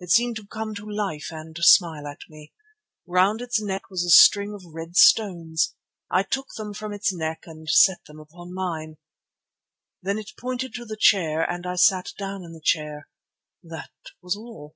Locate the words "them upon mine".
8.06-8.96